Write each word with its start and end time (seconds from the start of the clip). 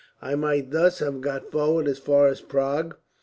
I 0.19 0.33
might 0.33 0.71
thus 0.71 0.97
have 0.97 1.21
got 1.21 1.51
forward 1.51 1.87
as 1.87 1.99
far 1.99 2.25
as 2.25 2.41
Prague. 2.41 2.95